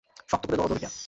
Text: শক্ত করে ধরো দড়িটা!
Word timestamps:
শক্ত 0.29 0.43
করে 0.47 0.57
ধরো 0.57 0.69
দড়িটা! 0.71 0.89